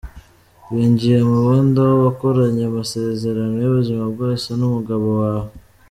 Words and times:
Winjiye 0.71 1.19
mu 1.29 1.37
bundi 1.45 1.77
aho 1.85 1.95
wakoranye 2.05 2.63
amasezerano 2.69 3.55
y’ubuzima 3.59 4.03
bwose 4.13 4.47
n’umugabo 4.59 5.07
wawe. 5.21 5.51